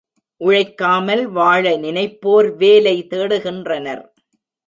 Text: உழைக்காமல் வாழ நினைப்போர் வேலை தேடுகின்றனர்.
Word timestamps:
உழைக்காமல் 0.41 1.21
வாழ 1.29 1.63
நினைப்போர் 1.77 2.49
வேலை 2.55 2.95
தேடுகின்றனர். 3.09 4.03